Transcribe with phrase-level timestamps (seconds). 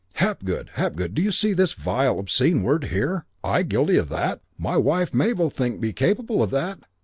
[0.13, 3.27] 'Hapgood, Hapgood, do you see this vile, obscene word here?
[3.43, 4.41] I guilty of that?
[4.57, 6.79] My wife, Mabel, think me capable of that?